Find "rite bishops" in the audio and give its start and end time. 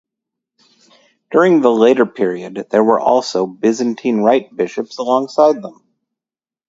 4.21-4.97